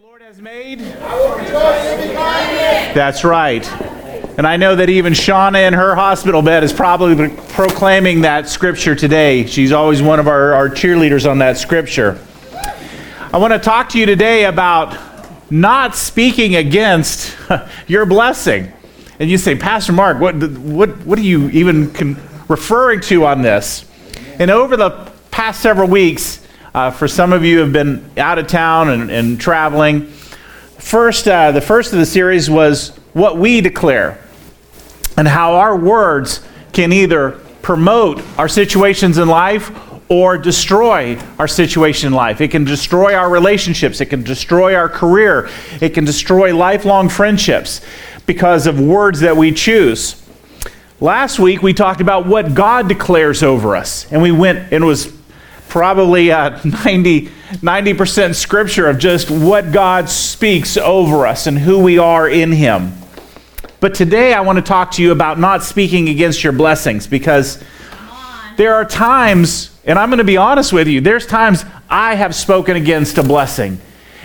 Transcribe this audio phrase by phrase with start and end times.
[0.00, 0.78] Lord has made.
[2.94, 3.68] That's right.
[4.38, 8.94] And I know that even Shauna in her hospital bed is probably proclaiming that scripture
[8.94, 9.46] today.
[9.46, 12.24] She's always one of our, our cheerleaders on that scripture.
[13.32, 14.96] I want to talk to you today about
[15.50, 17.36] not speaking against
[17.88, 18.72] your blessing.
[19.18, 23.42] And you say, Pastor Mark, what, what, what are you even con- referring to on
[23.42, 23.84] this?
[24.38, 28.46] And over the past several weeks, uh, for some of you have been out of
[28.46, 30.06] town and, and traveling,
[30.78, 34.18] first, uh, the first of the series was what we declare
[35.16, 36.40] and how our words
[36.72, 37.32] can either
[37.62, 39.70] promote our situations in life
[40.08, 42.40] or destroy our situation in life.
[42.40, 44.00] It can destroy our relationships.
[44.00, 45.50] It can destroy our career.
[45.80, 47.82] It can destroy lifelong friendships
[48.26, 50.22] because of words that we choose.
[51.00, 55.17] Last week we talked about what God declares over us, and we went and was
[55.68, 61.98] probably uh, 90, 90% scripture of just what God speaks over us and who we
[61.98, 62.92] are in Him.
[63.80, 67.62] But today I want to talk to you about not speaking against your blessings because
[68.56, 72.34] there are times, and I'm going to be honest with you, there's times I have
[72.34, 73.80] spoken against a blessing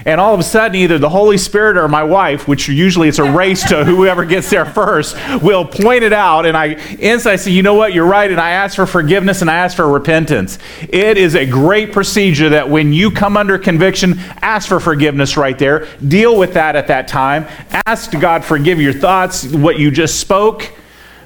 [0.06, 3.20] and all of a sudden either the holy spirit or my wife which usually it's
[3.20, 6.46] a race to whoever gets there first will point it out.
[6.46, 7.94] And i instantly say you know what?
[7.94, 8.30] You're right.
[8.30, 10.60] And i ask for forgiveness and i ask for repentance.
[10.82, 15.58] It is a great procedure that when you come under conviction ask for forgiveness right
[15.58, 15.88] there.
[16.08, 17.46] Deal with that at that time.
[17.86, 20.72] Ask god forgive your thoughts what you just spoke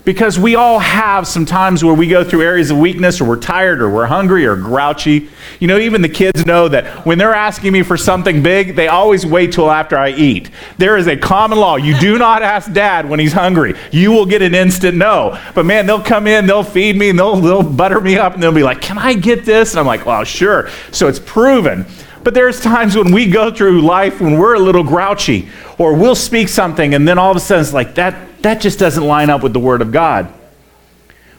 [0.07, 3.35] because we all have some times where we go through areas of weakness or we're
[3.35, 5.27] tired or we're hungry or grouchy.
[5.59, 8.87] You know, even the kids know that when they're asking me for something big, they
[8.87, 10.49] always wait till after I eat.
[10.77, 11.75] There is a common law.
[11.75, 13.73] You do not ask dad when he's hungry.
[13.91, 15.37] You will get an instant no.
[15.53, 18.41] But man, they'll come in, they'll feed me, and they'll, they'll butter me up, and
[18.41, 19.73] they'll be like, Can I get this?
[19.73, 20.69] And I'm like, Well, sure.
[20.93, 21.85] So it's proven.
[22.23, 26.15] But there's times when we go through life when we're a little grouchy, or we'll
[26.15, 29.29] speak something, and then all of a sudden it's like, that that just doesn't line
[29.29, 30.33] up with the Word of God.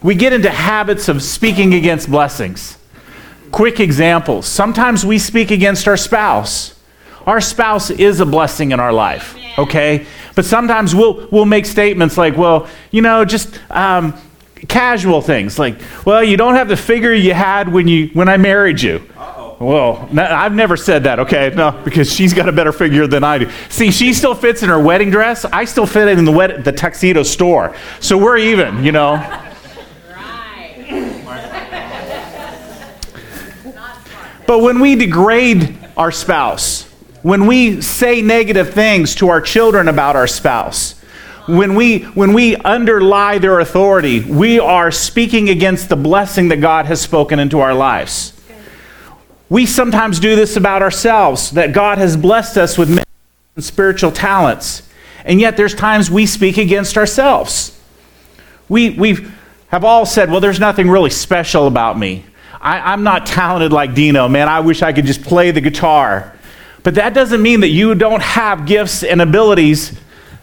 [0.03, 2.79] We get into habits of speaking against blessings.
[3.51, 4.47] Quick examples.
[4.47, 6.79] Sometimes we speak against our spouse.
[7.27, 10.07] Our spouse is a blessing in our life, okay?
[10.35, 14.15] But sometimes we'll, we'll make statements like, well, you know, just um,
[14.69, 18.37] casual things like, well, you don't have the figure you had when, you, when I
[18.37, 19.03] married you.
[19.61, 21.53] Well, I've never said that, okay?
[21.53, 23.51] No, because she's got a better figure than I do.
[23.69, 25.45] See, she still fits in her wedding dress.
[25.45, 27.75] I still fit in the, wed- the tuxedo store.
[27.99, 29.17] So we're even, you know?
[34.47, 36.85] But when we degrade our spouse,
[37.23, 40.95] when we say negative things to our children about our spouse,
[41.47, 46.87] when we, when we underlie their authority, we are speaking against the blessing that God
[46.87, 48.38] has spoken into our lives.
[49.51, 53.03] We sometimes do this about ourselves, that God has blessed us with
[53.59, 54.83] spiritual talents,
[55.25, 57.79] and yet there's times we speak against ourselves.
[58.69, 59.27] We we
[59.69, 62.25] have all said, well, there's nothing really special about me.
[62.61, 64.49] I, I'm not talented like Dino, man.
[64.49, 66.35] I wish I could just play the guitar.
[66.83, 69.99] But that doesn't mean that you don't have gifts and abilities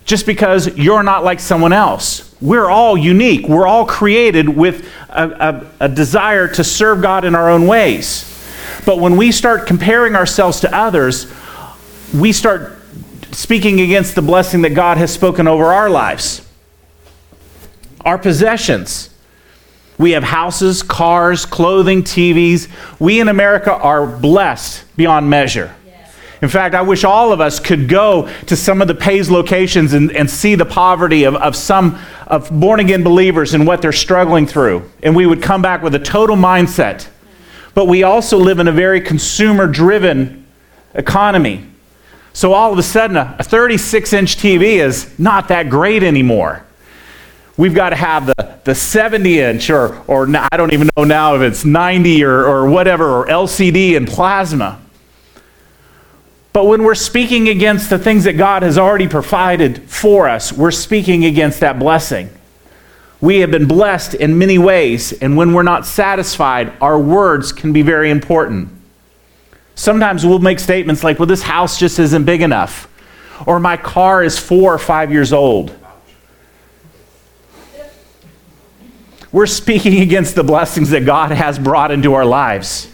[0.05, 2.35] just because you're not like someone else.
[2.39, 3.47] We're all unique.
[3.47, 8.31] We're all created with a, a, a desire to serve God in our own ways.
[8.85, 11.31] But when we start comparing ourselves to others,
[12.13, 12.73] we start
[13.31, 16.47] speaking against the blessing that God has spoken over our lives.
[18.01, 19.09] Our possessions.
[19.97, 22.69] We have houses, cars, clothing, TVs.
[22.99, 25.73] We in America are blessed beyond measure.
[26.41, 29.93] In fact, I wish all of us could go to some of the Pays locations
[29.93, 31.97] and, and see the poverty of, of some
[32.27, 34.89] of born again believers and what they're struggling through.
[35.01, 37.07] And we would come back with a total mindset
[37.75, 40.47] but we also live in a very consumer driven
[40.95, 41.67] economy.
[42.33, 46.65] So all of a sudden, a 36 inch TV is not that great anymore.
[47.57, 51.35] We've got to have the, the 70 inch, or, or I don't even know now
[51.35, 54.81] if it's 90 or, or whatever, or LCD and plasma.
[56.51, 60.71] But when we're speaking against the things that God has already provided for us, we're
[60.71, 62.29] speaking against that blessing.
[63.25, 67.73] We have been blessed in many ways, and when we're not satisfied, our words can
[67.73, 68.69] be very important.
[69.73, 72.87] Sometimes we'll make statements like, well, this house just isn't big enough,
[73.47, 75.75] or my car is four or five years old.
[79.31, 82.91] We're speaking against the blessings that God has brought into our lives.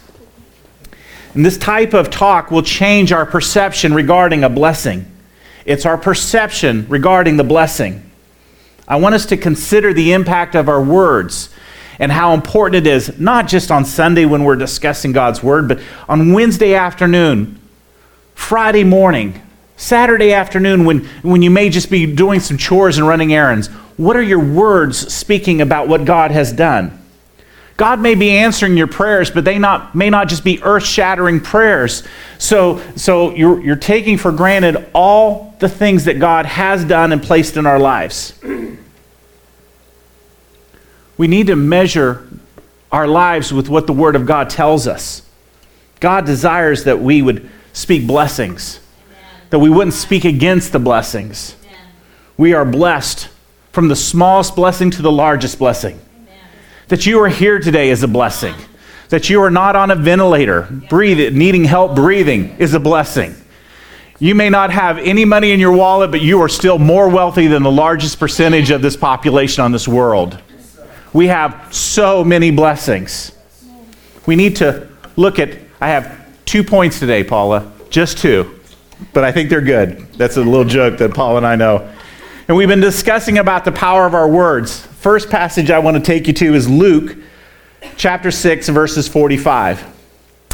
[1.34, 5.12] And this type of talk will change our perception regarding a blessing.
[5.66, 8.11] It's our perception regarding the blessing.
[8.88, 11.50] I want us to consider the impact of our words
[12.00, 15.80] and how important it is, not just on Sunday when we're discussing God's Word, but
[16.10, 17.60] on Wednesday afternoon,
[18.34, 19.40] Friday morning,
[19.78, 23.68] Saturday afternoon, when, when you may just be doing some chores and running errands,
[23.98, 26.98] what are your words speaking about what God has done?
[27.78, 31.40] God may be answering your prayers, but they not, may not just be earth shattering
[31.40, 32.04] prayers.
[32.38, 37.22] So, so you're, you're taking for granted all the things that God has done and
[37.22, 38.34] placed in our lives.
[41.18, 42.28] We need to measure
[42.92, 45.22] our lives with what the Word of God tells us.
[46.00, 49.48] God desires that we would speak blessings, Amen.
[49.52, 51.56] that we wouldn't speak against the blessings.
[51.64, 51.78] Amen.
[52.38, 53.30] We are blessed
[53.72, 56.00] from the smallest blessing to the largest blessing.
[56.16, 56.40] Amen.
[56.88, 58.56] That you are here today is a blessing.
[59.10, 63.36] That you are not on a ventilator, breathing, needing help breathing is a blessing.
[64.22, 67.48] You may not have any money in your wallet, but you are still more wealthy
[67.48, 70.40] than the largest percentage of this population on this world.
[71.12, 73.32] We have so many blessings.
[74.28, 78.60] We need to look at, I have two points today, Paula, just two,
[79.12, 80.08] but I think they're good.
[80.14, 81.92] That's a little joke that Paula and I know.
[82.48, 84.86] And we've been discussing about the power of our words.
[84.86, 87.18] First passage I want to take you to is Luke
[87.98, 90.01] chapter 6, verses 45.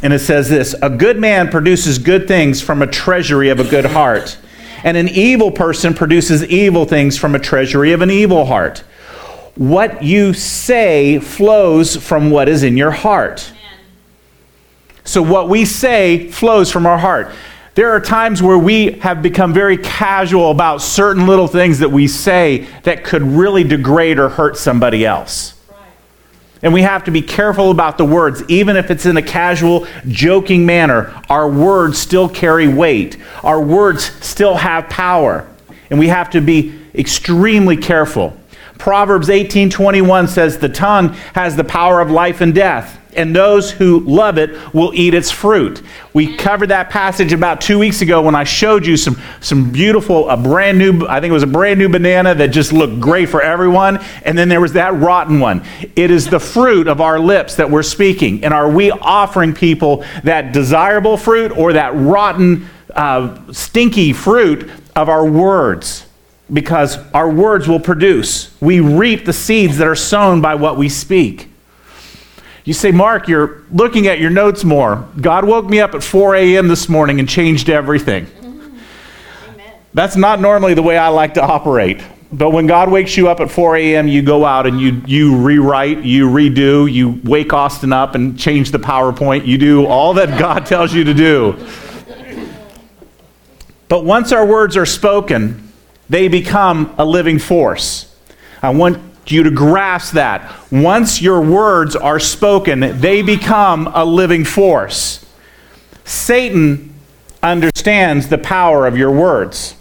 [0.03, 3.63] And it says this A good man produces good things from a treasury of a
[3.63, 4.37] good heart,
[4.83, 8.83] and an evil person produces evil things from a treasury of an evil heart
[9.57, 13.51] what you say flows from what is in your heart.
[15.03, 17.31] So, what we say flows from our heart.
[17.73, 22.07] There are times where we have become very casual about certain little things that we
[22.07, 25.53] say that could really degrade or hurt somebody else.
[26.61, 28.43] And we have to be careful about the words.
[28.47, 33.17] Even if it's in a casual, joking manner, our words still carry weight.
[33.43, 35.47] Our words still have power.
[35.89, 38.35] And we have to be extremely careful.
[38.77, 44.01] Proverbs 18:21 says the tongue has the power of life and death, and those who
[44.01, 45.81] love it will eat its fruit.
[46.13, 50.29] We covered that passage about 2 weeks ago when I showed you some some beautiful
[50.29, 53.29] a brand new I think it was a brand new banana that just looked great
[53.29, 55.63] for everyone, and then there was that rotten one.
[55.95, 58.43] It is the fruit of our lips that we're speaking.
[58.43, 65.09] And are we offering people that desirable fruit or that rotten uh, stinky fruit of
[65.09, 66.06] our words?
[66.51, 68.55] Because our words will produce.
[68.61, 71.49] We reap the seeds that are sown by what we speak.
[72.63, 75.07] You say, Mark, you're looking at your notes more.
[75.21, 76.67] God woke me up at 4 a.m.
[76.67, 78.27] this morning and changed everything.
[79.93, 82.01] That's not normally the way I like to operate.
[82.31, 85.37] But when God wakes you up at 4 a.m., you go out and you, you
[85.37, 89.45] rewrite, you redo, you wake Austin up and change the PowerPoint.
[89.45, 91.67] You do all that God tells you to do.
[93.87, 95.66] But once our words are spoken,
[96.09, 98.15] they become a living force.
[98.61, 98.99] I want
[99.31, 100.53] you to grasp that.
[100.71, 105.25] Once your words are spoken, they become a living force.
[106.05, 106.93] Satan
[107.43, 109.75] understands the power of your words.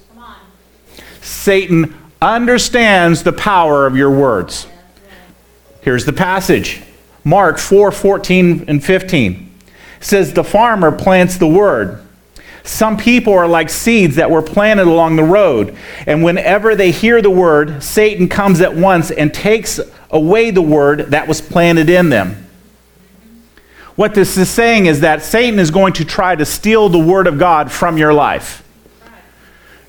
[1.20, 4.66] Satan understands the power of your words.
[5.82, 6.82] Here's the passage
[7.24, 9.54] Mark 4 14 and 15.
[9.98, 12.05] It says, The farmer plants the word.
[12.66, 15.76] Some people are like seeds that were planted along the road.
[16.06, 19.78] And whenever they hear the word, Satan comes at once and takes
[20.10, 22.48] away the word that was planted in them.
[23.94, 27.26] What this is saying is that Satan is going to try to steal the word
[27.26, 28.65] of God from your life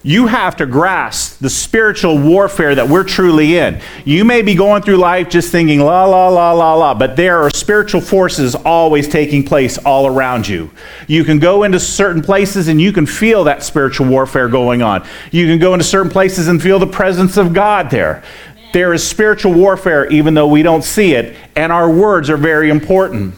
[0.08, 3.82] you have to grasp the spiritual warfare that we're truly in.
[4.06, 7.44] You may be going through life just thinking, la, la, la, la, la, but there
[7.44, 10.72] are spiritual forces always taking place all around you.
[11.10, 15.06] You can go into certain places and you can feel that spiritual warfare going on.
[15.30, 18.24] You can go into certain places and feel the presence of God there.
[18.52, 18.70] Amen.
[18.72, 22.70] There is spiritual warfare even though we don't see it, and our words are very
[22.70, 23.36] important.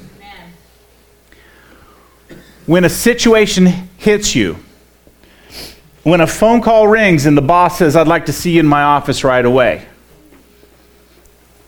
[2.30, 2.44] Amen.
[2.68, 3.66] When a situation
[3.98, 4.58] hits you,
[6.04, 8.66] when a phone call rings and the boss says, I'd like to see you in
[8.66, 9.86] my office right away.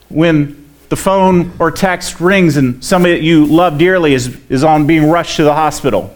[0.09, 4.87] When the phone or text rings and somebody that you love dearly is, is on
[4.87, 6.13] being rushed to the hospital.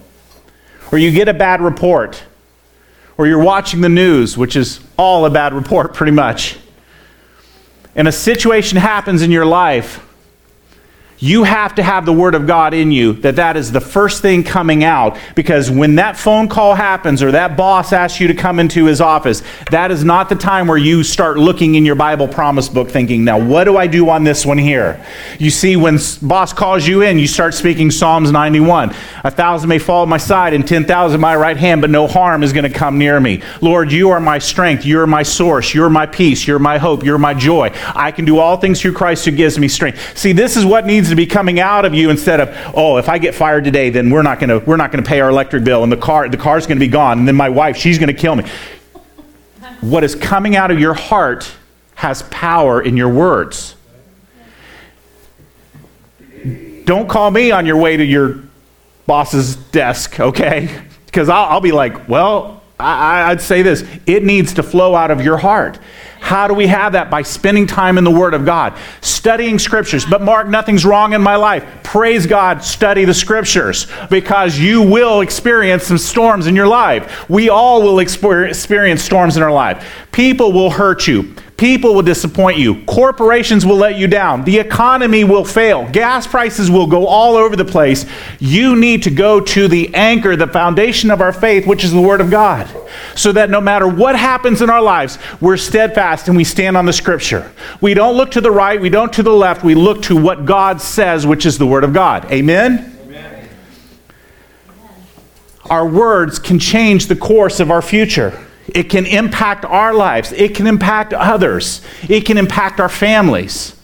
[0.91, 2.23] Or you get a bad report.
[3.17, 6.57] Or you're watching the news, which is all a bad report pretty much.
[7.95, 10.04] And a situation happens in your life
[11.19, 14.21] you have to have the word of God in you that that is the first
[14.21, 18.33] thing coming out because when that phone call happens or that boss asks you to
[18.33, 19.41] come into his office,
[19.71, 23.23] that is not the time where you start looking in your Bible promise book thinking,
[23.23, 25.03] now what do I do on this one here?
[25.39, 28.93] You see, when boss calls you in, you start speaking Psalms 91.
[29.23, 32.07] A thousand may fall at my side and 10,000 at my right hand, but no
[32.07, 33.41] harm is going to come near me.
[33.61, 34.85] Lord, you are my strength.
[34.85, 35.73] You're my source.
[35.73, 36.45] You're my peace.
[36.45, 37.03] You're my hope.
[37.03, 37.71] You're my joy.
[37.95, 40.17] I can do all things through Christ who gives me strength.
[40.17, 42.97] See, this is what needs needs to be coming out of you instead of, oh,
[42.97, 45.63] if I get fired today, then we're not gonna we're not gonna pay our electric
[45.63, 48.13] bill and the car the car's gonna be gone, and then my wife, she's gonna
[48.13, 48.45] kill me.
[49.81, 51.51] What is coming out of your heart
[51.93, 53.75] has power in your words.
[56.85, 58.39] Don't call me on your way to your
[59.05, 60.83] boss's desk, okay?
[61.05, 65.09] Because I'll, I'll, be like, well, I, I'd say this it needs to flow out
[65.09, 65.79] of your heart.
[66.25, 67.11] How do we have that?
[67.11, 70.07] By spending time in the Word of God, studying Scriptures.
[70.07, 71.63] But, Mark, nothing's wrong in my life.
[71.83, 77.29] Praise God, study the Scriptures because you will experience some storms in your life.
[77.29, 79.87] We all will experience storms in our life.
[80.11, 81.35] People will hurt you.
[81.57, 82.83] People will disappoint you.
[82.83, 84.43] Corporations will let you down.
[84.43, 85.89] The economy will fail.
[85.89, 88.05] Gas prices will go all over the place.
[88.39, 92.01] You need to go to the anchor, the foundation of our faith, which is the
[92.01, 92.69] Word of God,
[93.15, 96.85] so that no matter what happens in our lives, we're steadfast and we stand on
[96.85, 97.49] the Scripture.
[97.79, 100.45] We don't look to the right, we don't to the left, we look to what
[100.45, 102.29] God says, which is the Word of God.
[102.33, 102.97] Amen?
[103.05, 103.49] Amen.
[105.69, 108.44] Our words can change the course of our future.
[108.67, 110.31] It can impact our lives.
[110.31, 111.81] It can impact others.
[112.09, 113.75] It can impact our families.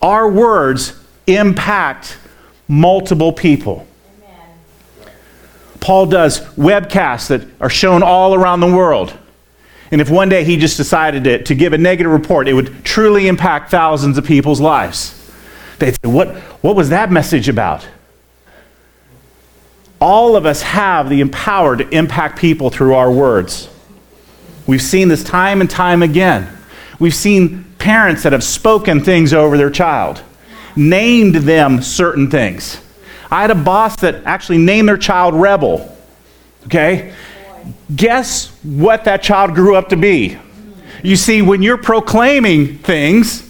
[0.00, 2.18] Our words impact
[2.66, 3.86] multiple people.
[4.18, 5.12] Amen.
[5.80, 9.16] Paul does webcasts that are shown all around the world.
[9.90, 12.84] And if one day he just decided to, to give a negative report, it would
[12.84, 15.20] truly impact thousands of people's lives.
[15.78, 17.86] They'd say, what, what was that message about?
[20.00, 23.68] All of us have the power to impact people through our words.
[24.66, 26.48] We've seen this time and time again.
[26.98, 30.22] We've seen parents that have spoken things over their child,
[30.74, 32.80] named them certain things.
[33.30, 35.94] I had a boss that actually named their child Rebel.
[36.66, 37.12] Okay?
[37.94, 40.38] Guess what that child grew up to be?
[41.02, 43.44] You see, when you're proclaiming things,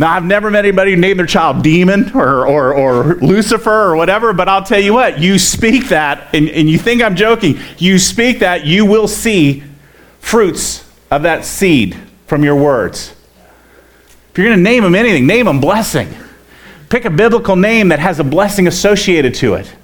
[0.00, 3.96] now, I've never met anybody who named their child Demon or, or, or Lucifer or
[3.96, 7.58] whatever, but I'll tell you what, you speak that, and, and you think I'm joking,
[7.78, 9.64] you speak that, you will see
[10.28, 13.14] fruits of that seed from your words.
[14.30, 16.14] If you're going to name them anything, name them blessing.
[16.90, 19.74] Pick a biblical name that has a blessing associated to it.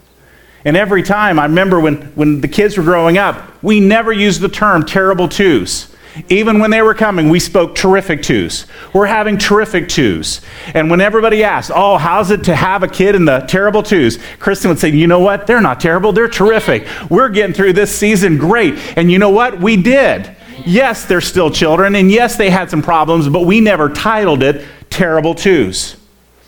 [0.67, 4.43] And every time, I remember when, when the kids were growing up, we never used
[4.43, 5.94] the term terrible twos.
[6.29, 8.67] Even when they were coming, we spoke terrific twos.
[8.93, 10.41] We're having terrific twos.
[10.73, 14.19] And when everybody asked, Oh, how's it to have a kid in the terrible twos?
[14.39, 15.47] Kristen would say, You know what?
[15.47, 16.13] They're not terrible.
[16.13, 16.87] They're terrific.
[17.11, 18.75] We're getting through this season great.
[18.97, 19.59] And you know what?
[19.59, 20.37] We did.
[20.65, 21.97] Yes, they're still children.
[21.97, 25.97] And yes, they had some problems, but we never titled it Terrible Twos.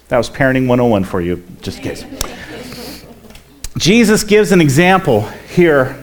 [0.09, 2.05] That was Parenting 101 for you, just in case.
[3.77, 5.23] Jesus gives an example
[5.55, 6.03] here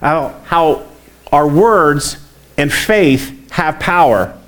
[0.00, 0.86] how, how
[1.32, 2.21] our words
[2.56, 4.38] and faith have power.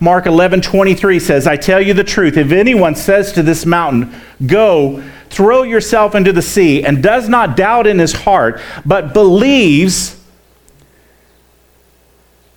[0.00, 2.36] Mark 11, 23 says, I tell you the truth.
[2.36, 4.12] If anyone says to this mountain,
[4.44, 10.20] Go, throw yourself into the sea, and does not doubt in his heart, but believes,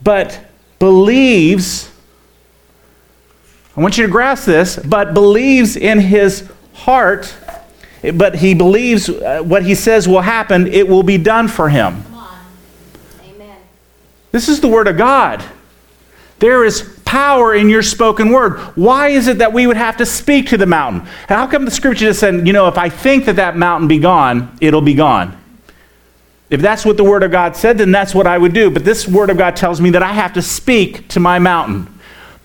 [0.01, 0.43] but
[0.79, 1.91] believes,
[3.77, 7.33] I want you to grasp this, but believes in his heart,
[8.13, 12.03] but he believes uh, what he says will happen, it will be done for him.
[14.36, 15.42] This is the Word of God.
[16.39, 18.58] There is power in your spoken word.
[18.75, 21.08] Why is it that we would have to speak to the mountain?
[21.30, 23.98] How come the scripture just said, you know, if I think that that mountain be
[23.98, 25.42] gone, it'll be gone?
[26.50, 28.70] If that's what the Word of God said, then that's what I would do.
[28.70, 31.98] But this Word of God tells me that I have to speak to my mountain.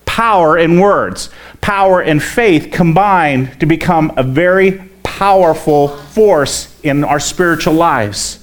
[0.05, 1.29] Power in words,
[1.59, 8.40] power and faith combine to become a very powerful force in our spiritual lives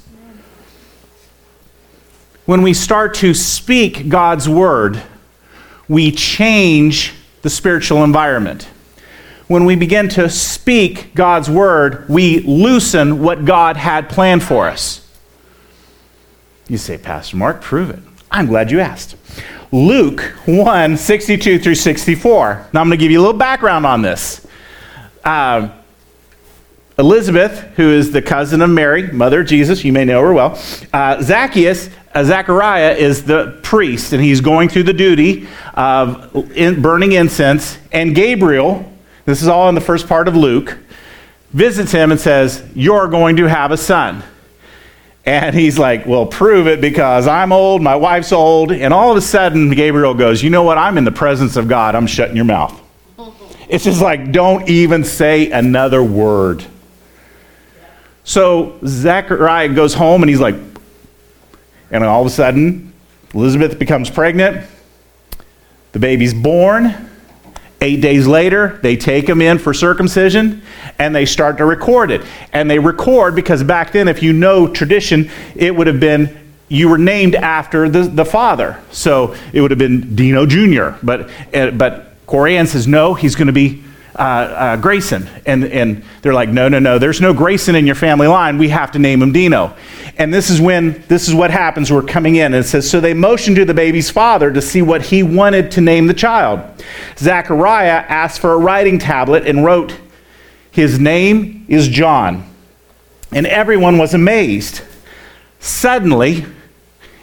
[2.49, 5.03] when we start to speak God's word,
[5.87, 7.13] we change
[7.43, 8.63] the spiritual environment.
[9.49, 15.07] When we begin to speak God's word, we loosen what God had planned for us.
[16.69, 17.99] You say, Pastor Mark, prove it.
[18.31, 19.17] I'm glad you asked.
[19.71, 22.69] Luke 1 62 through 64.
[22.73, 24.47] Now I'm going to give you a little background on this.
[25.23, 25.69] Uh,
[26.99, 30.61] Elizabeth, who is the cousin of Mary, mother of Jesus, you may know her well.
[30.93, 36.83] Uh, Zacchaeus, Uh, Zechariah is the priest, and he's going through the duty of in,
[36.83, 37.79] burning incense.
[37.93, 38.93] And Gabriel,
[39.25, 40.77] this is all in the first part of Luke,
[41.53, 44.25] visits him and says, You're going to have a son.
[45.25, 48.73] And he's like, Well, prove it because I'm old, my wife's old.
[48.73, 50.77] And all of a sudden, Gabriel goes, You know what?
[50.77, 51.95] I'm in the presence of God.
[51.95, 52.81] I'm shutting your mouth.
[53.69, 56.65] It's just like, don't even say another word.
[58.25, 60.68] So Zechariah goes home and he's like,
[61.91, 62.93] and all of a sudden,
[63.35, 64.67] Elizabeth becomes pregnant.
[65.93, 67.11] The baby's born.
[67.81, 70.63] Eight days later, they take him in for circumcision
[70.99, 72.23] and they start to record it.
[72.53, 76.37] And they record because back then, if you know tradition, it would have been
[76.69, 78.79] you were named after the, the father.
[78.91, 80.99] So it would have been Dino Jr.
[81.03, 83.83] But, uh, but Corianne says, no, he's going to be
[84.19, 85.29] uh, uh, Grayson.
[85.47, 88.59] And, and they're like, no, no, no, there's no Grayson in your family line.
[88.59, 89.77] We have to name him Dino.
[90.19, 91.93] And this is when, this is what happens.
[91.93, 92.47] We're coming in.
[92.47, 95.71] And it says, so they motioned to the baby's father to see what he wanted
[95.73, 96.61] to name the child.
[97.17, 99.97] Zachariah asked for a writing tablet and wrote,
[100.71, 102.45] his name is John.
[103.33, 104.83] And everyone was amazed.
[105.61, 106.47] Suddenly,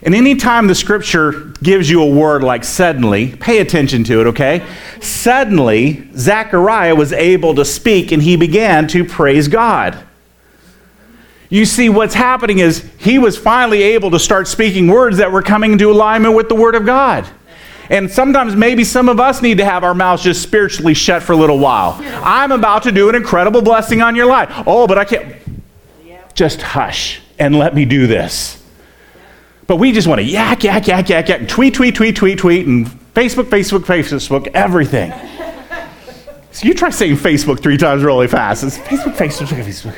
[0.06, 4.64] and anytime the scripture gives you a word like suddenly, pay attention to it, okay?
[5.02, 9.98] Suddenly, Zechariah was able to speak and he began to praise God.
[11.50, 15.42] You see, what's happening is he was finally able to start speaking words that were
[15.42, 17.28] coming into alignment with the Word of God.
[17.90, 21.34] And sometimes maybe some of us need to have our mouths just spiritually shut for
[21.34, 21.98] a little while.
[22.24, 24.52] I'm about to do an incredible blessing on your life.
[24.68, 25.36] Oh, but I can't.
[26.34, 28.62] Just hush and let me do this.
[29.68, 32.38] But we just want to yak, yak, yak, yak, yak, and tweet, tweet, tweet, tweet,
[32.38, 35.12] tweet, and Facebook, Facebook, Facebook, everything.
[36.52, 38.64] So you try saying Facebook three times really fast.
[38.64, 39.96] It's Facebook, Facebook, Facebook.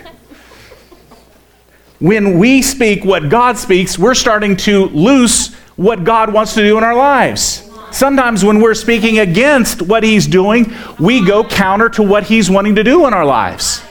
[2.00, 6.78] When we speak what God speaks, we're starting to loose what God wants to do
[6.78, 7.70] in our lives.
[7.92, 12.76] Sometimes when we're speaking against what He's doing, we go counter to what He's wanting
[12.76, 13.82] to do in our lives.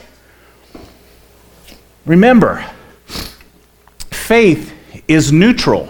[2.05, 2.65] Remember,
[4.09, 4.73] faith
[5.07, 5.89] is neutral.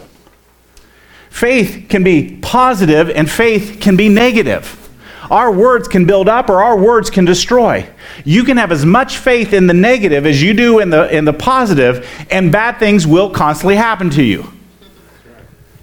[1.29, 4.89] Faith can be positive and faith can be negative.
[5.29, 7.87] Our words can build up or our words can destroy.
[8.23, 11.25] You can have as much faith in the negative as you do in the, in
[11.25, 14.51] the positive, and bad things will constantly happen to you.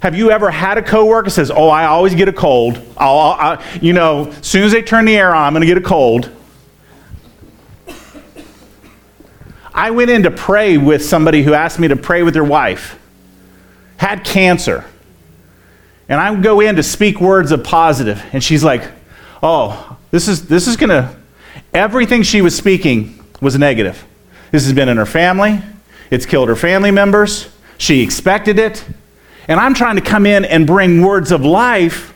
[0.00, 2.78] Have you ever had a coworker says, "Oh, I always get a cold.
[2.96, 5.66] I'll, I, you know, as soon as they turn the air on, I'm going to
[5.66, 6.30] get a cold."
[9.72, 12.98] I went in to pray with somebody who asked me to pray with their wife
[13.96, 14.84] had cancer.
[16.08, 18.82] And I go in to speak words of positive, and she's like,
[19.42, 21.14] "Oh, this is this is gonna."
[21.72, 24.04] Everything she was speaking was negative.
[24.50, 25.60] This has been in her family.
[26.10, 27.48] It's killed her family members.
[27.78, 28.84] She expected it,
[29.48, 32.12] and I'm trying to come in and bring words of life.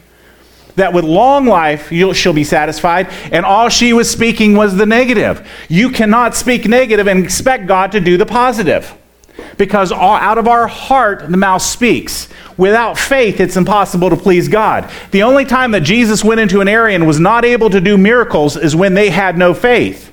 [0.77, 5.49] That with long life she'll be satisfied, and all she was speaking was the negative.
[5.69, 8.95] You cannot speak negative and expect God to do the positive
[9.57, 12.29] because out of our heart the mouth speaks.
[12.57, 14.90] Without faith, it's impossible to please God.
[15.12, 17.96] The only time that Jesus went into an area and was not able to do
[17.96, 20.12] miracles is when they had no faith.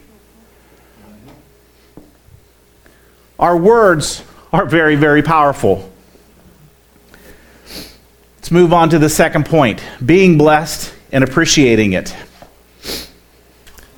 [3.40, 5.92] Our words are very, very powerful.
[8.38, 12.16] Let's move on to the second point being blessed and appreciating it.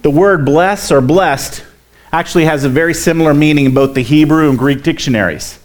[0.04, 1.66] The word bless or blessed
[2.12, 5.60] actually has a very similar meaning in both the Hebrew and Greek dictionaries.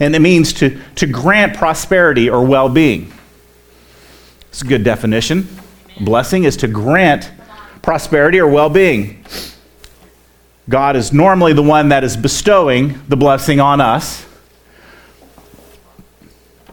[0.00, 3.12] And it means to, to grant prosperity or well being.
[4.48, 5.48] It's a good definition.
[6.00, 7.30] Blessing is to grant
[7.82, 9.24] prosperity or well being.
[10.68, 14.24] God is normally the one that is bestowing the blessing on us.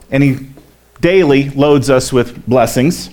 [0.09, 0.47] And He
[0.99, 3.09] daily loads us with blessings.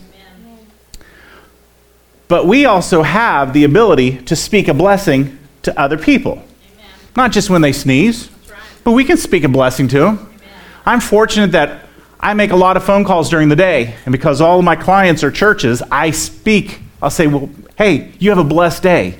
[2.29, 5.38] But we also have the ability to speak a blessing
[5.69, 6.33] to other people.
[6.33, 6.87] Amen.
[7.17, 8.59] Not just when they sneeze, right.
[8.85, 10.19] but we can speak a blessing to them.
[10.19, 10.51] Amen.
[10.87, 11.87] I'm fortunate that
[12.21, 14.77] I make a lot of phone calls during the day, and because all of my
[14.77, 16.81] clients are churches, I speak.
[17.01, 19.19] I'll say, Well, hey, you have a blessed day.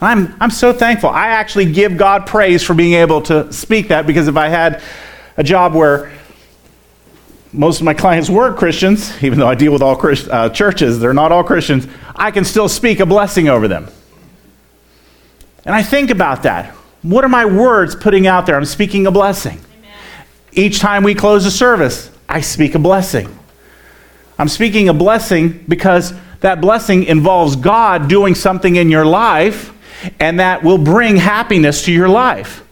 [0.00, 1.10] And I'm, I'm so thankful.
[1.10, 4.82] I actually give God praise for being able to speak that because if I had
[5.36, 6.10] a job where
[7.52, 10.98] most of my clients were Christians, even though I deal with all Christ, uh, churches,
[10.98, 11.86] they're not all Christians,
[12.16, 13.88] I can still speak a blessing over them.
[15.64, 16.74] And I think about that.
[17.02, 18.56] What are my words putting out there?
[18.56, 19.58] I'm speaking a blessing.
[19.78, 19.92] Amen.
[20.52, 23.38] Each time we close a service, I speak a blessing.
[24.38, 29.72] I'm speaking a blessing because that blessing involves God doing something in your life,
[30.18, 32.64] and that will bring happiness to your life.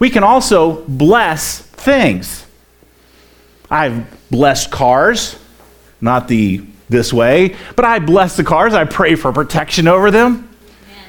[0.00, 2.44] We can also bless things.
[3.70, 5.38] I've blessed cars,
[6.00, 8.74] not the this way, but I bless the cars.
[8.74, 10.48] I pray for protection over them.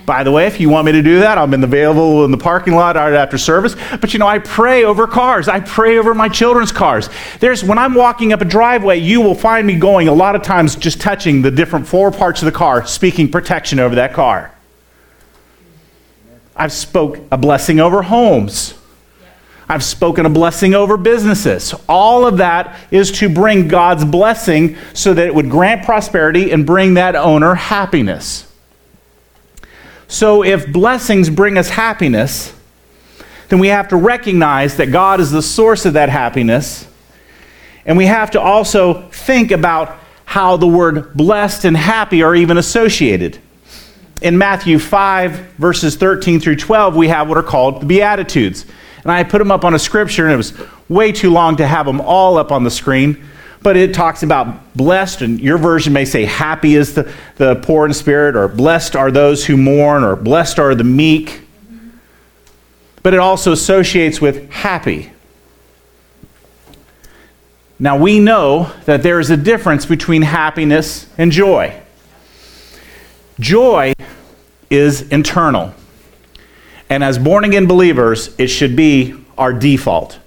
[0.05, 2.73] By the way, if you want me to do that, I'm available in the parking
[2.73, 3.75] lot right after service.
[4.01, 5.47] But you know, I pray over cars.
[5.47, 7.09] I pray over my children's cars.
[7.39, 10.41] There's when I'm walking up a driveway, you will find me going a lot of
[10.41, 14.53] times just touching the different four parts of the car, speaking protection over that car.
[16.55, 18.73] I've spoke a blessing over homes.
[19.69, 21.73] I've spoken a blessing over businesses.
[21.87, 26.65] All of that is to bring God's blessing so that it would grant prosperity and
[26.65, 28.52] bring that owner happiness.
[30.13, 32.53] So, if blessings bring us happiness,
[33.49, 36.87] then we have to recognize that God is the source of that happiness.
[37.83, 42.59] And we have to also think about how the word blessed and happy are even
[42.59, 43.39] associated.
[44.21, 48.67] In Matthew 5, verses 13 through 12, we have what are called the Beatitudes.
[49.01, 50.53] And I put them up on a scripture, and it was
[50.89, 53.27] way too long to have them all up on the screen.
[53.63, 57.85] But it talks about blessed, and your version may say, Happy is the, the poor
[57.85, 61.41] in spirit, or blessed are those who mourn, or blessed are the meek.
[63.01, 65.11] But it also associates with happy.
[67.79, 71.81] Now we know that there is a difference between happiness and joy.
[73.39, 73.93] Joy
[74.69, 75.73] is internal.
[76.89, 80.19] And as born again believers, it should be our default.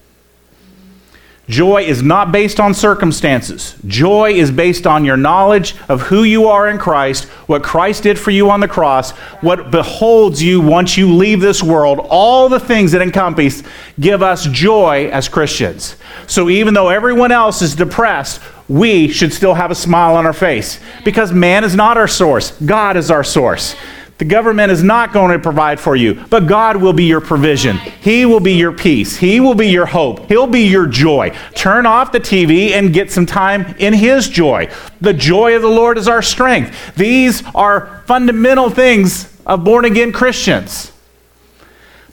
[1.49, 3.77] Joy is not based on circumstances.
[3.87, 8.19] Joy is based on your knowledge of who you are in Christ, what Christ did
[8.19, 12.59] for you on the cross, what beholds you once you leave this world, all the
[12.59, 13.63] things that encompass
[14.01, 15.95] give us joy as Christians.
[16.27, 20.33] So even though everyone else is depressed, we should still have a smile on our
[20.33, 23.77] face because man is not our source, God is our source.
[24.19, 27.77] The government is not going to provide for you, but God will be your provision.
[27.77, 29.17] He will be your peace.
[29.17, 30.27] He will be your hope.
[30.29, 31.37] He'll be your joy.
[31.55, 34.71] Turn off the TV and get some time in His joy.
[35.03, 36.95] The joy of the Lord is our strength.
[36.97, 40.93] These are fundamental things of born again Christians.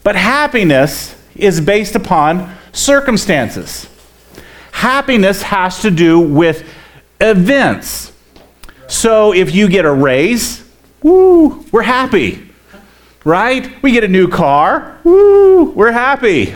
[0.02, 3.88] But happiness is based upon circumstances.
[4.72, 6.68] Happiness has to do with
[7.18, 8.12] events.
[8.88, 10.63] So if you get a raise,
[11.04, 12.50] Woo, we're happy.
[13.24, 13.70] Right?
[13.82, 14.98] We get a new car.
[15.04, 16.54] Woo, we're happy.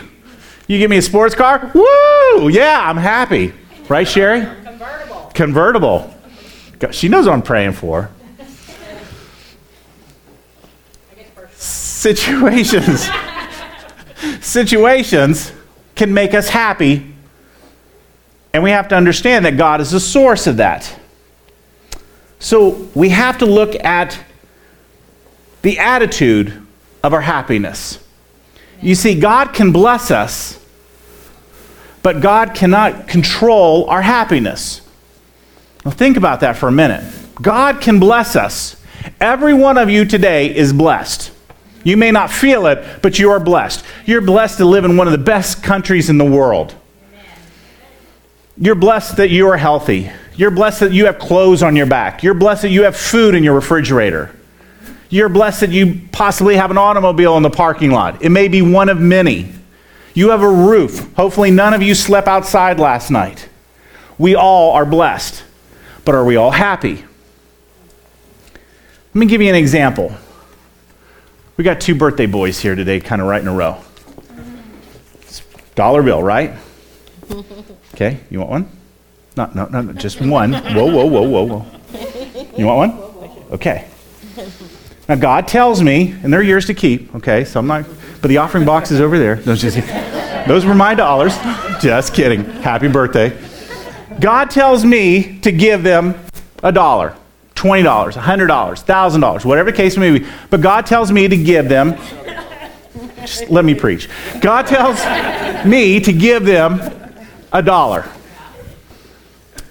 [0.67, 1.71] You give me a sports car?
[1.73, 3.53] Woo, yeah, I'm happy.
[3.87, 4.41] Right, Sherry?
[4.63, 5.31] Convertible.
[5.35, 6.13] Convertible.
[6.91, 8.09] She knows what I'm praying for.
[11.53, 13.07] Situations.
[14.41, 15.51] situations
[15.93, 17.13] can make us happy,
[18.53, 20.95] and we have to understand that God is the source of that.
[22.39, 24.17] So we have to look at
[25.61, 26.65] the attitude
[27.03, 28.03] of our happiness.
[28.81, 30.63] You see, God can bless us,
[32.01, 34.81] but God cannot control our happiness.
[35.83, 37.03] Now, think about that for a minute.
[37.41, 38.75] God can bless us.
[39.19, 41.31] Every one of you today is blessed.
[41.83, 43.85] You may not feel it, but you are blessed.
[44.05, 46.75] You're blessed to live in one of the best countries in the world.
[48.57, 50.11] You're blessed that you are healthy.
[50.35, 52.23] You're blessed that you have clothes on your back.
[52.23, 54.35] You're blessed that you have food in your refrigerator.
[55.09, 58.21] You're blessed that you possibly have an automobile in the parking lot.
[58.21, 59.51] It may be one of many.
[60.13, 61.13] You have a roof.
[61.13, 63.49] Hopefully, none of you slept outside last night.
[64.17, 65.43] We all are blessed.
[66.05, 67.03] But are we all happy?
[69.13, 70.11] Let me give you an example.
[71.57, 73.77] We got two birthday boys here today, kind of right in a row.
[75.75, 76.53] Dollar bill, right?
[77.95, 78.69] Okay, you want one?
[79.35, 80.53] No, no, no, just one.
[80.53, 81.65] Whoa, whoa, whoa, whoa, whoa.
[82.55, 83.51] You want one?
[83.51, 83.89] Okay.
[85.09, 87.83] Now, God tells me, and they're yours to keep, okay, so I'm not,
[88.21, 89.37] but the offering box is over there.
[89.37, 91.35] Those, were my dollars.
[91.81, 92.45] Just kidding.
[92.45, 93.35] Happy birthday.
[94.19, 96.13] God tells me to give them
[96.61, 97.15] a dollar,
[97.55, 100.27] $20, $100, $1,000, whatever the case may be.
[100.51, 101.95] But God tells me to give them,
[103.21, 104.09] just let me preach.
[104.41, 105.03] God tells
[105.65, 106.81] me to give them
[107.51, 108.07] a dollar.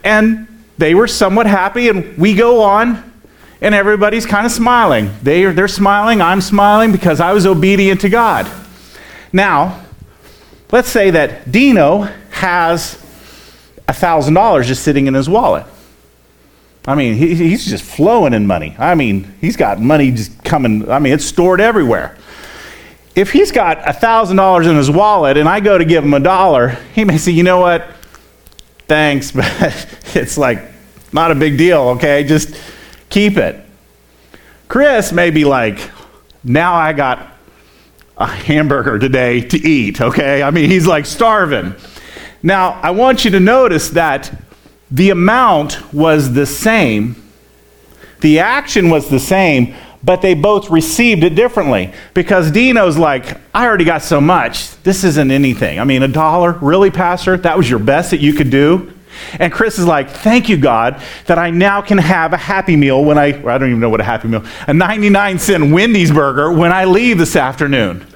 [0.02, 0.48] And
[0.78, 3.07] they were somewhat happy, and we go on
[3.60, 5.14] and everybody's kind of smiling.
[5.22, 8.50] They are, they're smiling, I'm smiling because I was obedient to God.
[9.32, 9.84] Now,
[10.70, 13.02] let's say that Dino has
[13.88, 15.66] $1,000 just sitting in his wallet.
[16.86, 18.74] I mean, he, he's just flowing in money.
[18.78, 22.16] I mean, he's got money just coming, I mean, it's stored everywhere.
[23.14, 26.78] If he's got $1,000 in his wallet and I go to give him a dollar,
[26.94, 27.86] he may say, you know what?
[28.86, 29.44] Thanks, but
[30.14, 30.60] it's like
[31.12, 32.24] not a big deal, okay?
[32.24, 32.58] Just
[33.08, 33.64] keep it.
[34.68, 35.90] Chris may be like,
[36.44, 37.26] now I got
[38.16, 40.42] a hamburger today to eat, okay?
[40.42, 41.74] I mean, he's like starving.
[42.42, 44.32] Now, I want you to notice that
[44.90, 47.16] the amount was the same,
[48.20, 53.66] the action was the same, but they both received it differently because Dino's like, I
[53.66, 54.80] already got so much.
[54.82, 55.80] This isn't anything.
[55.80, 56.52] I mean, a dollar?
[56.52, 57.36] Really, Pastor?
[57.36, 58.92] That was your best that you could do?
[59.38, 63.04] And Chris is like, Thank you, God, that I now can have a Happy Meal
[63.04, 66.52] when I, I don't even know what a Happy Meal, a 99 cent Wendy's burger
[66.52, 68.06] when I leave this afternoon.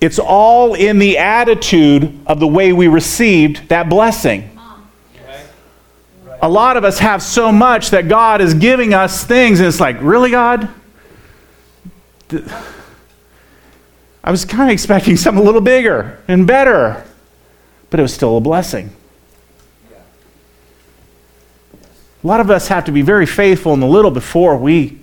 [0.00, 4.50] It's all in the attitude of the way we received that blessing.
[6.42, 9.80] A lot of us have so much that God is giving us things, and it's
[9.80, 10.68] like, really, God?
[14.22, 17.02] I was kind of expecting something a little bigger and better,
[17.90, 18.90] but it was still a blessing.
[22.22, 24.98] A lot of us have to be very faithful in the little before we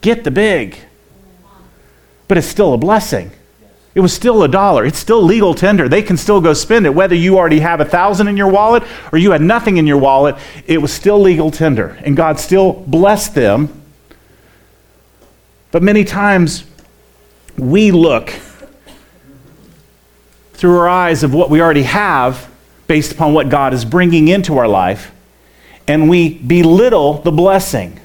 [0.00, 0.78] get the big.
[2.28, 3.30] But it's still a blessing.
[3.94, 4.86] It was still a dollar.
[4.86, 5.86] It's still legal tender.
[5.86, 6.94] They can still go spend it.
[6.94, 9.98] Whether you already have a thousand in your wallet or you had nothing in your
[9.98, 11.98] wallet, it was still legal tender.
[12.04, 13.82] And God still blessed them.
[15.72, 16.64] But many times
[17.58, 18.32] we look
[20.62, 22.48] through our eyes of what we already have
[22.86, 25.10] based upon what God is bringing into our life,
[25.88, 27.98] and we belittle the blessing.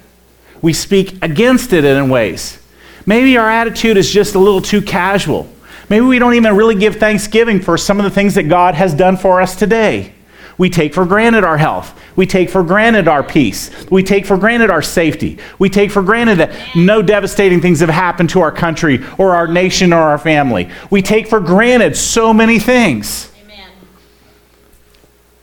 [0.60, 2.58] We speak against it in ways.
[3.06, 5.48] Maybe our attitude is just a little too casual.
[5.88, 8.91] Maybe we don't even really give thanksgiving for some of the things that God has
[8.91, 10.15] done for us today.
[10.58, 12.00] We take for granted our health.
[12.15, 13.70] We take for granted our peace.
[13.91, 15.38] We take for granted our safety.
[15.60, 19.48] We take for granted that no devastating things have happened to our country or our
[19.48, 20.70] nation or our family.
[20.89, 23.32] We take for granted so many things.
[23.43, 23.70] Amen.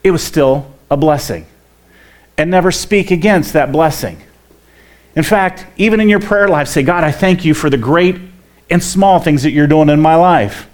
[0.02, 1.46] It was still a blessing.
[2.36, 4.20] And never speak against that blessing.
[5.14, 8.16] In fact, even in your prayer life, say, God, I thank you for the great
[8.68, 10.68] and small things that you're doing in my life.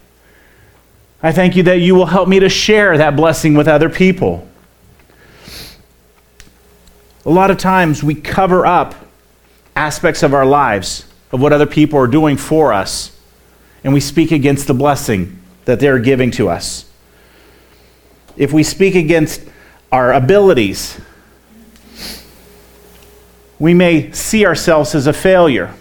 [1.22, 4.48] I thank you that you will help me to share that blessing with other people.
[7.26, 8.94] A lot of times we cover up
[9.76, 13.16] aspects of our lives of what other people are doing for us,
[13.84, 16.86] and we speak against the blessing that they're giving to us.
[18.36, 19.42] If we speak against
[19.92, 20.98] our abilities,
[23.58, 25.74] we may see ourselves as a failure.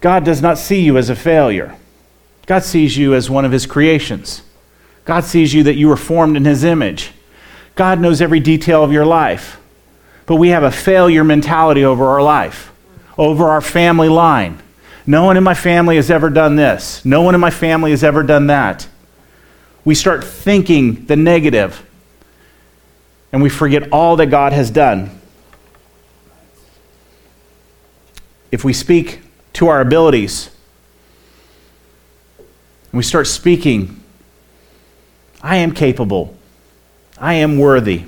[0.00, 1.76] God does not see you as a failure.
[2.46, 4.42] God sees you as one of his creations.
[5.04, 7.12] God sees you that you were formed in his image.
[7.74, 9.58] God knows every detail of your life.
[10.26, 12.72] But we have a failure mentality over our life,
[13.18, 14.62] over our family line.
[15.06, 17.04] No one in my family has ever done this.
[17.04, 18.86] No one in my family has ever done that.
[19.84, 21.84] We start thinking the negative,
[23.32, 25.20] and we forget all that God has done.
[28.52, 29.20] If we speak
[29.54, 30.50] to our abilities.
[32.92, 34.00] And we start speaking,
[35.42, 36.36] I am capable.
[37.18, 38.04] I am worthy.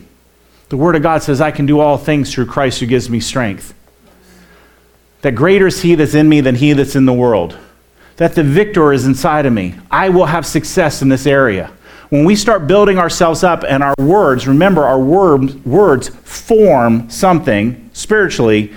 [0.68, 3.20] The Word of God says, I can do all things through Christ who gives me
[3.20, 3.74] strength.
[5.20, 7.56] That greater is He that's in me than He that's in the world.
[8.16, 9.74] That the victor is inside of me.
[9.90, 11.70] I will have success in this area.
[12.08, 17.90] When we start building ourselves up and our words, remember, our word, words form something
[17.92, 18.72] spiritually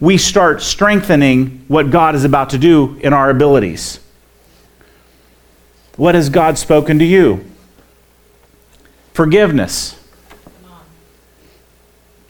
[0.00, 4.00] we start strengthening what God is about to do in our abilities.
[5.96, 7.44] What has God spoken to you?
[9.12, 10.00] Forgiveness.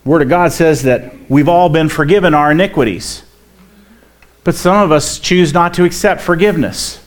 [0.04, 3.22] Word of God says that we've all been forgiven our iniquities.
[4.44, 7.02] But some of us choose not to accept forgiveness.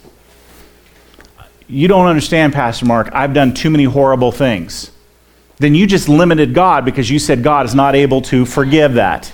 [1.67, 3.09] You don't understand, Pastor Mark.
[3.13, 4.91] I've done too many horrible things.
[5.57, 9.33] Then you just limited God because you said God is not able to forgive that.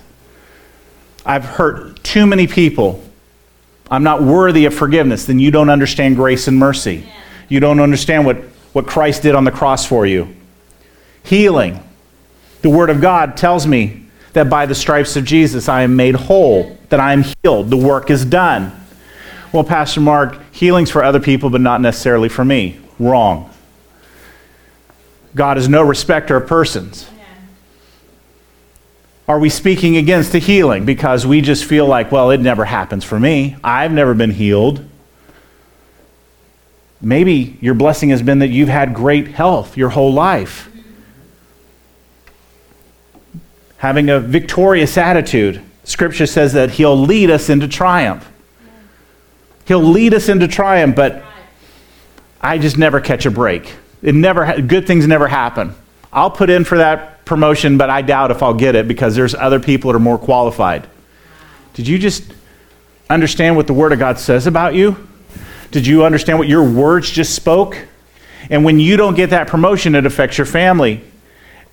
[1.25, 3.02] I've hurt too many people.
[3.93, 5.25] I'm not worthy of forgiveness.
[5.25, 7.05] Then you don't understand grace and mercy.
[7.47, 8.37] You don't understand what,
[8.73, 10.35] what Christ did on the cross for you.
[11.21, 11.79] Healing.
[12.63, 16.15] The Word of God tells me that by the stripes of Jesus I am made
[16.15, 17.69] whole, that I am healed.
[17.69, 18.71] The work is done.
[19.51, 22.79] Well, Pastor Mark, healing's for other people, but not necessarily for me.
[22.97, 23.51] Wrong.
[25.35, 27.07] God is no respecter of persons.
[29.27, 33.05] Are we speaking against the healing because we just feel like, well, it never happens
[33.05, 33.55] for me?
[33.63, 34.85] I've never been healed.
[36.99, 40.69] Maybe your blessing has been that you've had great health your whole life.
[43.77, 45.61] Having a victorious attitude.
[45.85, 48.29] Scripture says that He'll lead us into triumph.
[49.65, 51.23] He'll lead us into triumph, but
[52.41, 53.73] I just never catch a break.
[54.01, 55.75] It never, good things never happen.
[56.11, 59.35] I'll put in for that promotion, but I doubt if I'll get it because there's
[59.35, 60.87] other people that are more qualified.
[61.73, 62.33] Did you just
[63.09, 65.07] understand what the Word of God says about you?
[65.71, 67.87] Did you understand what your words just spoke?
[68.49, 71.01] And when you don't get that promotion, it affects your family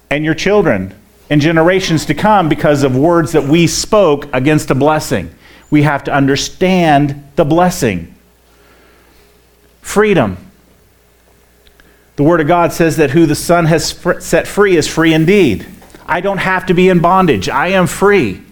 [0.09, 0.95] and your children
[1.29, 5.35] and generations to come because of words that we spoke against a blessing.
[5.71, 8.15] We have to understand the blessing.
[9.83, 10.37] Freedom.
[12.21, 15.67] The Word of God says that who the Son has set free is free indeed.
[16.05, 18.43] I don't have to be in bondage, I am free.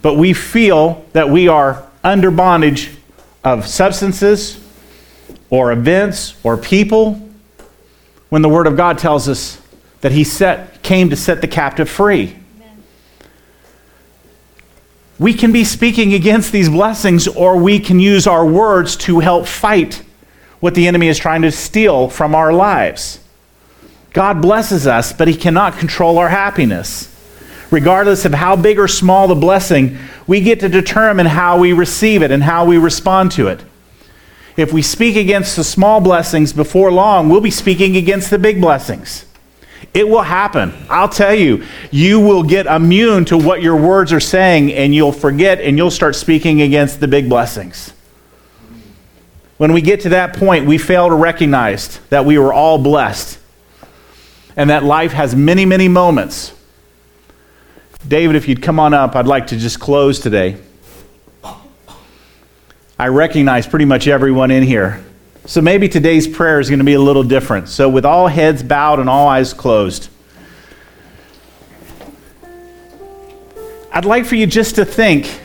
[0.00, 2.92] But we feel that we are under bondage
[3.42, 4.64] of substances,
[5.50, 7.14] or events or people
[8.28, 9.60] when the Word of God tells us
[10.00, 12.36] that He set, came to set the captive free?
[15.18, 19.48] We can be speaking against these blessings, or we can use our words to help
[19.48, 20.04] fight
[20.64, 23.20] what the enemy is trying to steal from our lives.
[24.14, 27.14] God blesses us, but He cannot control our happiness.
[27.70, 32.22] Regardless of how big or small the blessing, we get to determine how we receive
[32.22, 33.62] it and how we respond to it.
[34.56, 38.58] If we speak against the small blessings before long, we'll be speaking against the big
[38.58, 39.26] blessings.
[39.92, 40.72] It will happen.
[40.88, 45.12] I'll tell you, you will get immune to what your words are saying and you'll
[45.12, 47.92] forget and you'll start speaking against the big blessings.
[49.56, 53.38] When we get to that point, we fail to recognize that we were all blessed
[54.56, 56.52] and that life has many, many moments.
[58.06, 60.56] David, if you'd come on up, I'd like to just close today.
[62.98, 65.04] I recognize pretty much everyone in here.
[65.46, 67.68] So maybe today's prayer is going to be a little different.
[67.68, 70.08] So, with all heads bowed and all eyes closed,
[73.92, 75.40] I'd like for you just to think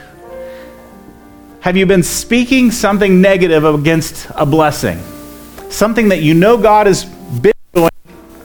[1.61, 4.97] have you been speaking something negative against a blessing?
[5.69, 7.89] Something that you know God has been doing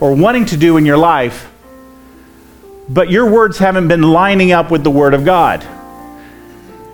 [0.01, 1.49] or wanting to do in your life,
[2.89, 5.65] but your words haven't been lining up with the Word of God.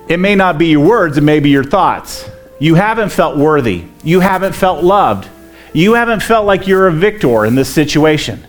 [0.07, 2.29] It may not be your words, it may be your thoughts.
[2.59, 3.85] You haven't felt worthy.
[4.03, 5.27] You haven't felt loved.
[5.73, 8.45] You haven't felt like you're a victor in this situation.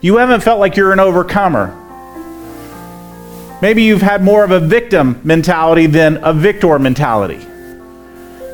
[0.00, 1.76] You haven't felt like you're an overcomer.
[3.66, 7.44] Maybe you've had more of a victim mentality than a victor mentality.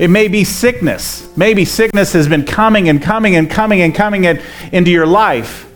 [0.01, 1.29] It may be sickness.
[1.37, 4.41] Maybe sickness has been coming and coming and coming and coming in,
[4.73, 5.71] into your life.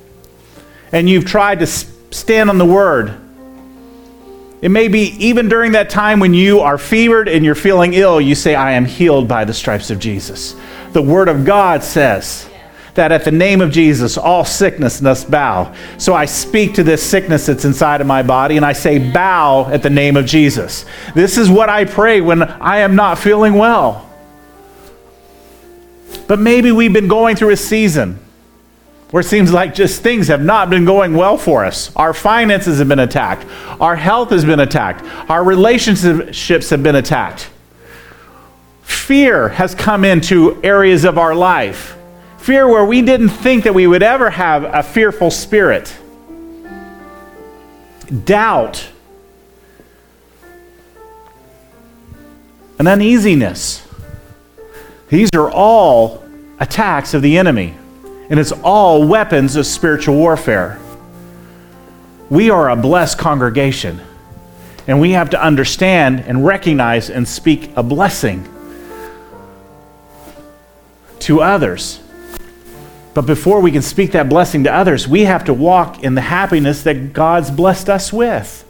[0.91, 3.15] And you've tried to stand on the word
[4.63, 8.23] it may be even during that time when you are fevered and you're feeling ill,
[8.23, 10.57] you say, I am healed by the stripes of Jesus.
[10.93, 12.49] The Word of God says
[12.97, 15.75] that at the name of Jesus, all sickness must bow.
[15.99, 19.71] So I speak to this sickness that's inside of my body and I say, Bow
[19.71, 20.85] at the name of Jesus.
[21.15, 24.03] This is what I pray when I am not feeling well.
[26.27, 28.19] But maybe we've been going through a season
[29.11, 31.95] where it seems like just things have not been going well for us.
[31.95, 33.47] Our finances have been attacked,
[33.81, 37.51] our health has been attacked, our relationships have been attacked.
[38.83, 41.97] Fear has come into areas of our life.
[42.47, 45.93] Fear where we didn't think that we would ever have a fearful spirit.
[48.25, 48.89] Doubt.
[52.79, 53.85] And uneasiness.
[55.09, 56.23] These are all
[56.61, 57.75] attacks of the enemy
[58.31, 60.79] and it's all weapons of spiritual warfare.
[62.31, 64.01] We are a blessed congregation,
[64.87, 68.49] and we have to understand and recognize and speak a blessing
[71.19, 72.05] to others.
[73.17, 76.21] But before we can speak that blessing to others, we have to walk in the
[76.21, 78.63] happiness that God's blessed us with.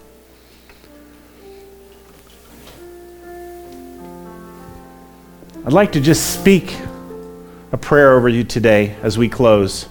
[5.64, 6.78] I'd like to just speak
[7.72, 9.88] a prayer over you today as we close.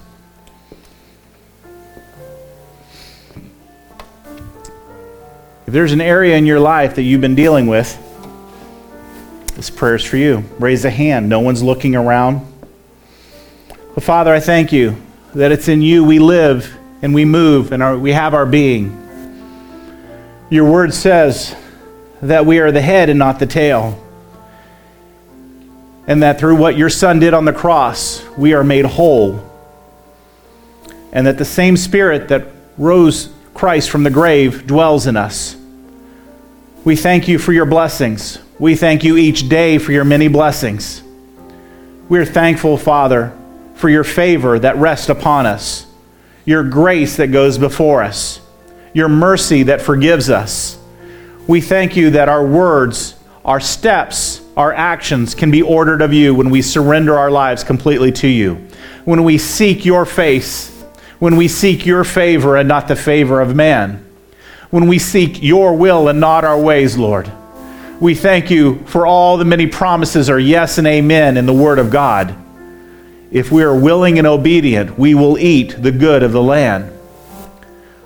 [5.67, 7.93] If there's an area in your life that you've been dealing with,
[9.55, 10.45] this prayer is for you.
[10.59, 11.27] Raise a hand.
[11.27, 12.54] No one's looking around.
[13.95, 15.01] But Father, I thank you
[15.34, 19.01] that it's in you we live and we move and our, we have our being.
[20.49, 21.55] Your word says
[22.21, 24.01] that we are the head and not the tail
[26.08, 29.43] and that through what your Son did on the cross, we are made whole.
[31.12, 35.55] And that the same Spirit that rose Christ from the grave dwells in us.
[36.84, 38.38] We thank you for your blessings.
[38.60, 41.01] We thank you each day for your many blessings.
[42.08, 43.36] We're thankful, Father,
[43.75, 45.85] for your favor that rests upon us,
[46.45, 48.39] your grace that goes before us,
[48.93, 50.77] your mercy that forgives us.
[51.47, 56.33] We thank you that our words, our steps, our actions can be ordered of you
[56.33, 58.55] when we surrender our lives completely to you.
[59.03, 60.71] When we seek your face,
[61.19, 64.05] when we seek your favor and not the favor of man.
[64.69, 67.31] When we seek your will and not our ways, Lord.
[67.99, 71.80] We thank you for all the many promises are yes and amen in the Word
[71.80, 72.36] of God.
[73.36, 76.89] If we are willing and obedient, we will eat the good of the land.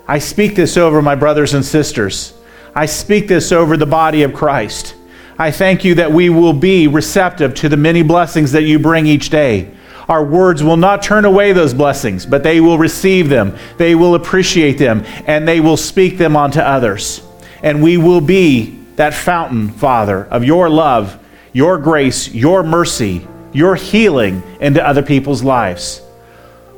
[0.08, 2.34] I speak this over my brothers and sisters.
[2.74, 4.96] I speak this over the body of Christ.
[5.38, 9.06] I thank you that we will be receptive to the many blessings that you bring
[9.06, 9.72] each day.
[10.08, 14.16] Our words will not turn away those blessings, but they will receive them, they will
[14.16, 17.22] appreciate them, and they will speak them onto others.
[17.62, 23.74] And we will be that fountain, Father, of your love, your grace, your mercy, your
[23.74, 26.02] healing into other people's lives.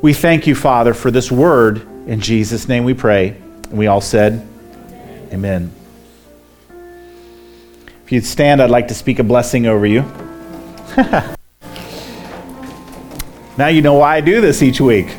[0.00, 1.86] We thank you, Father, for this word.
[2.06, 3.36] In Jesus' name we pray.
[3.70, 4.46] And we all said,
[5.32, 5.72] Amen.
[8.04, 10.02] If you'd stand, I'd like to speak a blessing over you.
[13.56, 15.16] now you know why I do this each week.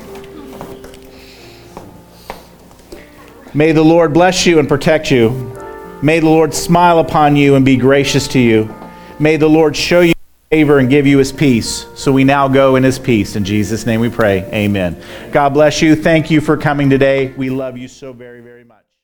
[3.55, 5.29] May the Lord bless you and protect you.
[6.01, 8.73] May the Lord smile upon you and be gracious to you.
[9.19, 10.12] May the Lord show you
[10.53, 11.87] favor and give you his peace.
[11.95, 13.35] So we now go in his peace.
[13.35, 14.43] In Jesus' name we pray.
[14.53, 15.01] Amen.
[15.31, 15.95] God bless you.
[15.95, 17.33] Thank you for coming today.
[17.35, 18.82] We love you so very, very much.